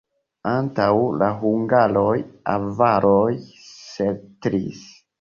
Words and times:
Antaŭ 0.51 0.87
la 1.23 1.27
hungaroj 1.43 2.17
avaroj 2.57 3.23
setlis. 3.71 4.87